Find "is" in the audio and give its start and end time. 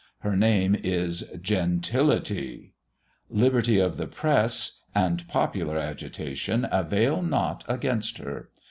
0.73-1.23